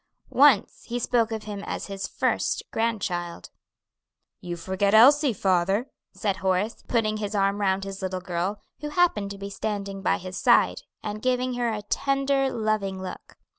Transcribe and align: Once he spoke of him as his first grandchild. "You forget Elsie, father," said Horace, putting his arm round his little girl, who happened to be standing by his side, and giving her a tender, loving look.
Once 0.31 0.85
he 0.85 0.97
spoke 0.97 1.31
of 1.31 1.43
him 1.43 1.63
as 1.63 1.85
his 1.85 2.07
first 2.07 2.63
grandchild. 2.71 3.51
"You 4.39 4.57
forget 4.57 4.95
Elsie, 4.95 5.31
father," 5.31 5.91
said 6.11 6.37
Horace, 6.37 6.81
putting 6.87 7.17
his 7.17 7.35
arm 7.35 7.61
round 7.61 7.83
his 7.83 8.01
little 8.01 8.19
girl, 8.19 8.63
who 8.79 8.89
happened 8.89 9.29
to 9.29 9.37
be 9.37 9.51
standing 9.51 10.01
by 10.01 10.17
his 10.17 10.37
side, 10.39 10.81
and 11.03 11.21
giving 11.21 11.53
her 11.53 11.69
a 11.71 11.83
tender, 11.83 12.49
loving 12.51 12.99
look. 12.99 13.37